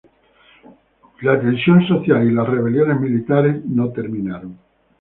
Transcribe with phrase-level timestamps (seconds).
[1.21, 4.57] La tensión social y las rebeliones militares no terminaron.